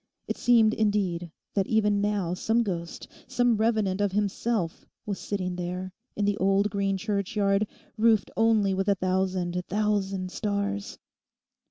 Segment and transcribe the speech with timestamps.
[0.27, 5.93] It seemed, indeed, that even now some ghost, some revenant of himself was sitting there,
[6.15, 7.67] in the old green churchyard,
[7.99, 10.97] roofed only with a thousand thousand stars.